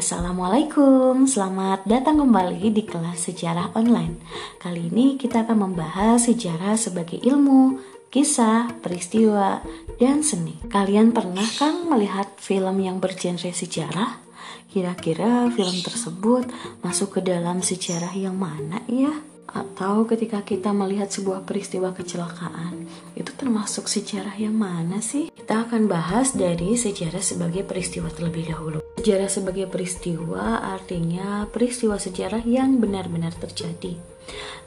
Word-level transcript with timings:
Assalamualaikum, 0.00 1.28
selamat 1.28 1.84
datang 1.84 2.24
kembali 2.24 2.72
di 2.72 2.88
kelas 2.88 3.28
sejarah 3.28 3.76
online. 3.76 4.16
Kali 4.56 4.88
ini 4.88 5.20
kita 5.20 5.44
akan 5.44 5.68
membahas 5.68 6.24
sejarah 6.24 6.72
sebagai 6.80 7.20
ilmu, 7.20 7.76
kisah, 8.08 8.80
peristiwa, 8.80 9.60
dan 10.00 10.24
seni. 10.24 10.56
Kalian 10.72 11.12
pernah 11.12 11.44
kan 11.44 11.84
melihat 11.84 12.32
film 12.40 12.80
yang 12.80 12.96
bergenre 12.96 13.52
sejarah? 13.52 14.24
Kira-kira 14.72 15.52
film 15.52 15.76
tersebut 15.84 16.48
masuk 16.80 17.20
ke 17.20 17.36
dalam 17.36 17.60
sejarah 17.60 18.16
yang 18.16 18.40
mana 18.40 18.80
ya? 18.88 19.12
Atau 19.52 20.08
ketika 20.08 20.40
kita 20.40 20.72
melihat 20.72 21.12
sebuah 21.12 21.44
peristiwa 21.44 21.92
kecelakaan, 21.92 22.88
itu 23.20 23.36
termasuk 23.36 23.84
sejarah 23.84 24.40
yang 24.40 24.56
mana 24.56 25.04
sih? 25.04 25.28
Kita 25.28 25.68
akan 25.68 25.92
bahas 25.92 26.32
dari 26.32 26.72
sejarah 26.80 27.20
sebagai 27.20 27.68
peristiwa 27.68 28.08
terlebih 28.08 28.48
dahulu. 28.48 28.89
Sejarah 29.00 29.32
sebagai 29.32 29.64
peristiwa 29.64 30.60
artinya 30.60 31.48
peristiwa 31.48 31.96
sejarah 31.96 32.44
yang 32.44 32.84
benar-benar 32.84 33.32
terjadi 33.32 33.96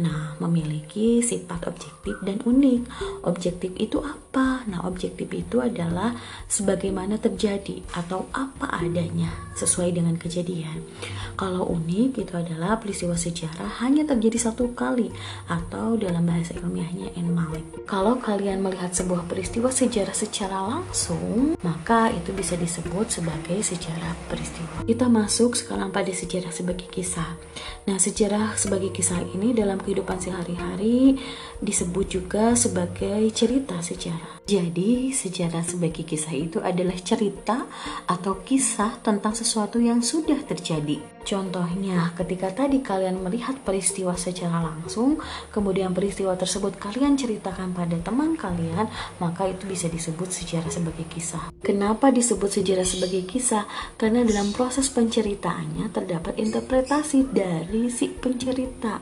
Nah, 0.00 0.36
memiliki 0.40 1.20
sifat 1.20 1.68
objektif 1.68 2.16
dan 2.24 2.40
unik. 2.40 2.80
Objektif 3.28 3.72
itu 3.76 4.00
apa? 4.00 4.64
Nah, 4.64 4.84
objektif 4.88 5.28
itu 5.32 5.60
adalah 5.60 6.16
sebagaimana 6.48 7.20
terjadi 7.20 7.84
atau 7.96 8.28
apa 8.32 8.80
adanya 8.80 9.28
sesuai 9.56 9.92
dengan 9.96 10.16
kejadian. 10.16 10.80
Kalau 11.36 11.68
unik 11.68 12.20
itu 12.20 12.34
adalah 12.36 12.80
peristiwa 12.80 13.16
sejarah 13.16 13.80
hanya 13.84 14.04
terjadi 14.04 14.50
satu 14.50 14.72
kali 14.72 15.12
atau 15.48 15.96
dalam 15.96 16.24
bahasa 16.24 16.56
ilmiahnya 16.56 17.16
enmalik. 17.16 17.64
Kalau 17.84 18.20
kalian 18.20 18.60
melihat 18.60 18.92
sebuah 18.92 19.28
peristiwa 19.28 19.72
sejarah 19.72 20.16
secara 20.16 20.64
langsung, 20.64 21.56
maka 21.64 22.12
itu 22.12 22.32
bisa 22.36 22.56
disebut 22.60 23.08
sebagai 23.08 23.60
sejarah 23.60 24.12
peristiwa. 24.28 24.84
Kita 24.84 25.08
masuk 25.08 25.56
sekarang 25.56 25.92
pada 25.92 26.12
sejarah 26.12 26.52
sebagai 26.52 26.88
kisah. 26.92 27.36
Nah, 27.88 27.96
sejarah 27.96 28.54
sebagai 28.60 28.92
kisah 28.92 29.24
ini 29.32 29.39
dalam 29.56 29.80
kehidupan 29.80 30.20
sehari-hari 30.20 31.16
disebut 31.64 32.20
juga 32.20 32.52
sebagai 32.52 33.24
cerita 33.32 33.80
sejarah. 33.80 34.39
Jadi, 34.50 35.14
sejarah 35.14 35.62
sebagai 35.62 36.02
kisah 36.02 36.34
itu 36.34 36.58
adalah 36.58 36.98
cerita 36.98 37.70
atau 38.10 38.42
kisah 38.42 38.98
tentang 38.98 39.30
sesuatu 39.30 39.78
yang 39.78 40.02
sudah 40.02 40.42
terjadi. 40.42 40.98
Contohnya, 41.22 42.10
ketika 42.18 42.50
tadi 42.50 42.82
kalian 42.82 43.22
melihat 43.22 43.54
peristiwa 43.62 44.18
secara 44.18 44.58
langsung, 44.58 45.22
kemudian 45.54 45.94
peristiwa 45.94 46.34
tersebut 46.34 46.80
kalian 46.82 47.14
ceritakan 47.14 47.70
pada 47.70 47.94
teman 48.02 48.34
kalian, 48.34 48.90
maka 49.22 49.46
itu 49.46 49.70
bisa 49.70 49.86
disebut 49.86 50.26
sejarah 50.32 50.72
sebagai 50.72 51.06
kisah. 51.06 51.54
Kenapa 51.62 52.10
disebut 52.10 52.50
sejarah 52.50 52.88
sebagai 52.88 53.22
kisah? 53.30 53.70
Karena 53.94 54.26
dalam 54.26 54.50
proses 54.50 54.90
penceritaannya 54.90 55.94
terdapat 55.94 56.40
interpretasi 56.42 57.30
dari 57.30 57.86
si 57.92 58.10
pencerita. 58.10 58.98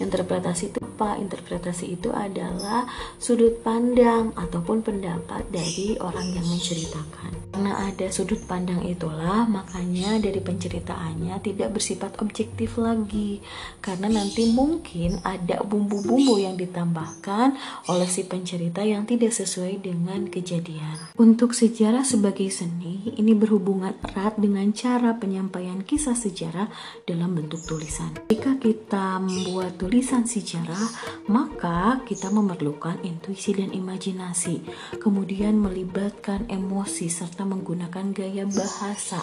Interpretasi 0.00 0.72
itu 0.72 0.78
apa? 0.80 1.18
Interpretasi 1.18 1.98
itu 1.98 2.08
adalah 2.14 2.86
sudut 3.18 3.60
pandang 3.60 4.32
ataupun 4.38 4.85
pendapat 4.86 5.42
dari 5.50 5.98
orang 5.98 6.30
yang 6.30 6.46
menceritakan. 6.46 7.45
Karena 7.56 7.88
ada 7.88 8.12
sudut 8.12 8.44
pandang 8.44 8.84
itulah, 8.84 9.48
makanya 9.48 10.20
dari 10.20 10.44
penceritaannya 10.44 11.40
tidak 11.40 11.72
bersifat 11.72 12.20
objektif 12.20 12.76
lagi. 12.76 13.40
Karena 13.80 14.12
nanti 14.12 14.52
mungkin 14.52 15.16
ada 15.24 15.64
bumbu-bumbu 15.64 16.36
yang 16.36 16.60
ditambahkan 16.60 17.56
oleh 17.88 18.04
si 18.12 18.28
pencerita 18.28 18.84
yang 18.84 19.08
tidak 19.08 19.32
sesuai 19.32 19.80
dengan 19.80 20.28
kejadian. 20.28 21.16
Untuk 21.16 21.56
sejarah 21.56 22.04
sebagai 22.04 22.44
seni, 22.52 23.16
ini 23.16 23.32
berhubungan 23.32 23.96
erat 24.04 24.36
dengan 24.36 24.68
cara 24.76 25.16
penyampaian 25.16 25.80
kisah 25.80 26.12
sejarah 26.12 26.68
dalam 27.08 27.40
bentuk 27.40 27.64
tulisan. 27.64 28.12
Jika 28.28 28.60
kita 28.60 29.16
membuat 29.16 29.80
tulisan 29.80 30.28
sejarah, 30.28 30.92
maka 31.32 32.04
kita 32.04 32.28
memerlukan 32.28 33.00
intuisi 33.00 33.56
dan 33.56 33.72
imajinasi, 33.72 34.60
kemudian 35.00 35.56
melibatkan 35.56 36.44
emosi 36.52 37.08
serta 37.08 37.45
menggunakan 37.46 38.10
gaya 38.10 38.44
bahasa, 38.50 39.22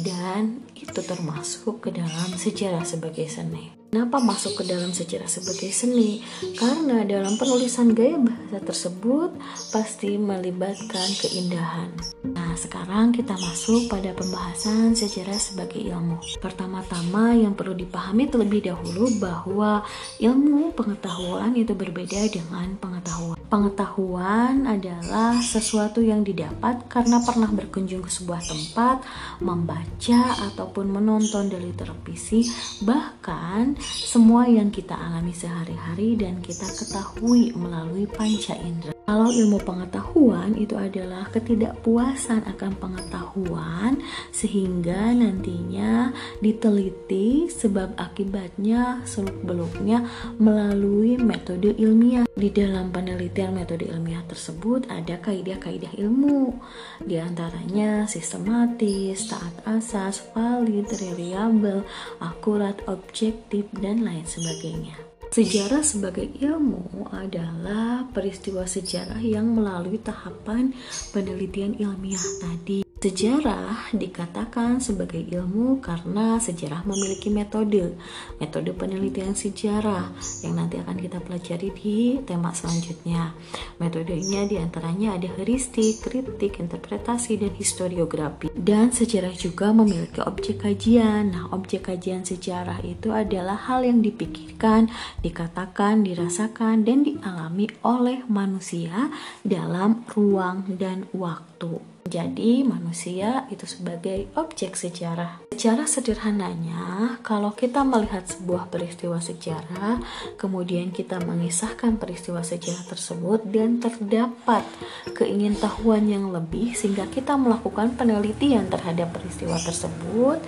dan 0.00 0.64
itu 0.72 1.00
termasuk 1.04 1.84
ke 1.84 1.92
dalam 1.92 2.32
sejarah 2.32 2.82
sebagai 2.88 3.28
seni. 3.28 3.70
Kenapa 3.90 4.22
masuk 4.22 4.62
ke 4.62 4.70
dalam 4.70 4.94
sejarah 4.94 5.26
sebagai 5.26 5.66
seni? 5.74 6.22
Karena 6.54 7.02
dalam 7.02 7.34
penulisan 7.34 7.90
gaya 7.90 8.22
bahasa 8.22 8.62
tersebut 8.62 9.34
pasti 9.74 10.14
melibatkan 10.14 11.10
keindahan. 11.18 11.90
Nah, 12.22 12.54
sekarang 12.54 13.10
kita 13.10 13.34
masuk 13.34 13.90
pada 13.90 14.14
pembahasan 14.14 14.94
sejarah 14.94 15.34
sebagai 15.34 15.82
ilmu. 15.82 16.22
Pertama-tama 16.38 17.34
yang 17.34 17.58
perlu 17.58 17.74
dipahami 17.74 18.30
terlebih 18.30 18.70
dahulu 18.70 19.10
bahwa 19.18 19.82
ilmu 20.22 20.70
pengetahuan 20.70 21.58
itu 21.58 21.74
berbeda 21.74 22.30
dengan 22.30 22.78
pengetahuan. 22.78 23.42
Pengetahuan 23.50 24.70
adalah 24.70 25.42
sesuatu 25.42 25.98
yang 25.98 26.22
didapat 26.22 26.86
karena 26.86 27.18
pernah 27.26 27.50
berkunjung 27.50 28.06
ke 28.06 28.10
sebuah 28.14 28.38
tempat, 28.46 29.02
membaca 29.42 30.38
ataupun 30.54 30.86
menonton 30.94 31.50
dari 31.50 31.74
televisi, 31.74 32.46
bahkan 32.86 33.79
semua 33.80 34.44
yang 34.44 34.68
kita 34.68 34.92
alami 34.92 35.32
sehari-hari 35.32 36.14
dan 36.20 36.44
kita 36.44 36.68
ketahui 36.68 37.56
melalui 37.56 38.04
panca 38.04 38.52
indera. 38.60 38.92
Kalau 39.10 39.26
ilmu 39.26 39.58
pengetahuan 39.66 40.54
itu 40.54 40.78
adalah 40.78 41.26
ketidakpuasan 41.34 42.46
akan 42.46 42.72
pengetahuan 42.78 43.98
sehingga 44.30 45.10
nantinya 45.10 46.14
diteliti 46.38 47.50
sebab 47.50 47.98
akibatnya 47.98 49.02
seluk-beluknya 49.02 50.06
melalui 50.38 51.18
metode 51.18 51.74
ilmiah. 51.74 52.28
Di 52.38 52.54
dalam 52.54 52.94
penelitian 52.94 53.58
metode 53.58 53.90
ilmiah 53.90 54.22
tersebut 54.30 54.86
ada 54.86 55.18
kaidah-kaidah 55.18 55.98
ilmu, 55.98 56.54
di 57.02 57.18
antaranya 57.18 58.06
sistematis, 58.06 59.26
taat 59.26 59.58
asas, 59.66 60.22
valid, 60.30 60.86
reliable, 61.02 61.82
akurat, 62.22 62.78
objektif, 62.86 63.66
dan 63.76 64.02
lain 64.02 64.26
sebagainya. 64.26 64.96
Sejarah 65.30 65.86
sebagai 65.86 66.26
ilmu 66.42 67.06
adalah 67.14 68.02
peristiwa 68.10 68.66
sejarah 68.66 69.22
yang 69.22 69.54
melalui 69.54 70.02
tahapan 70.02 70.74
penelitian 71.14 71.78
ilmiah 71.78 72.26
tadi. 72.42 72.89
Sejarah 73.00 73.96
dikatakan 73.96 74.76
sebagai 74.76 75.24
ilmu 75.24 75.80
karena 75.80 76.36
sejarah 76.36 76.84
memiliki 76.84 77.32
metode, 77.32 77.96
metode 78.36 78.76
penelitian 78.76 79.32
sejarah 79.32 80.12
yang 80.44 80.60
nanti 80.60 80.76
akan 80.76 81.00
kita 81.00 81.16
pelajari 81.24 81.72
di 81.72 82.20
tema 82.28 82.52
selanjutnya. 82.52 83.32
Metodenya 83.80 84.44
di 84.44 84.60
antaranya 84.60 85.16
ada 85.16 85.32
heuristik, 85.32 86.04
kritik, 86.04 86.60
interpretasi, 86.60 87.40
dan 87.40 87.56
historiografi. 87.56 88.52
Dan 88.52 88.92
sejarah 88.92 89.32
juga 89.32 89.72
memiliki 89.72 90.20
objek 90.20 90.68
kajian. 90.68 91.32
Nah, 91.32 91.48
objek 91.56 91.88
kajian 91.88 92.28
sejarah 92.28 92.84
itu 92.84 93.16
adalah 93.16 93.56
hal 93.64 93.80
yang 93.80 94.04
dipikirkan, 94.04 94.92
dikatakan, 95.24 96.04
dirasakan, 96.04 96.84
dan 96.84 97.08
dialami 97.08 97.64
oleh 97.80 98.28
manusia 98.28 99.08
dalam 99.40 100.04
ruang 100.12 100.76
dan 100.76 101.08
waktu. 101.16 101.99
Jadi, 102.10 102.66
manusia 102.66 103.46
itu 103.54 103.70
sebagai 103.70 104.26
objek 104.34 104.74
sejarah. 104.74 105.46
Secara 105.54 105.86
sederhananya, 105.86 107.14
kalau 107.22 107.54
kita 107.54 107.86
melihat 107.86 108.26
sebuah 108.26 108.66
peristiwa 108.66 109.22
sejarah, 109.22 110.02
kemudian 110.34 110.90
kita 110.90 111.22
mengisahkan 111.22 112.02
peristiwa 112.02 112.42
sejarah 112.42 112.82
tersebut 112.90 113.46
dan 113.46 113.78
terdapat 113.78 114.66
keingintahuan 115.14 116.10
yang 116.10 116.34
lebih 116.34 116.74
sehingga 116.74 117.06
kita 117.06 117.38
melakukan 117.38 117.94
penelitian 117.94 118.66
terhadap 118.66 119.14
peristiwa 119.14 119.54
tersebut, 119.62 120.42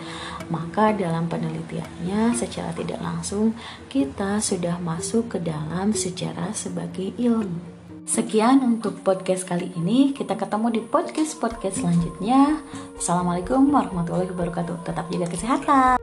maka 0.51 0.91
dalam 0.91 1.31
penelitiannya 1.31 2.35
secara 2.35 2.75
tidak 2.75 2.99
langsung 2.99 3.55
kita 3.87 4.43
sudah 4.43 4.83
masuk 4.83 5.31
ke 5.31 5.39
dalam 5.39 5.95
sejarah 5.95 6.51
sebagai 6.51 7.15
ilmu. 7.23 7.82
Sekian 8.03 8.59
untuk 8.67 8.99
podcast 9.07 9.47
kali 9.47 9.71
ini. 9.79 10.11
Kita 10.11 10.35
ketemu 10.35 10.75
di 10.75 10.81
podcast-podcast 10.83 11.87
selanjutnya. 11.87 12.59
Assalamualaikum 12.99 13.71
warahmatullahi 13.71 14.27
wabarakatuh. 14.35 14.83
Tetap 14.83 15.07
jaga 15.07 15.27
kesehatan. 15.31 16.02